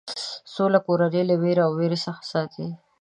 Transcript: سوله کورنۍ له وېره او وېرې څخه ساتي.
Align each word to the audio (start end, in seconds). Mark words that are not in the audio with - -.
سوله 0.53 0.79
کورنۍ 0.85 1.23
له 1.29 1.35
وېره 1.41 1.63
او 1.67 1.71
وېرې 1.77 1.97
څخه 2.05 2.21
ساتي. 2.31 2.67